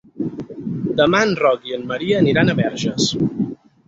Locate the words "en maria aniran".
1.77-2.49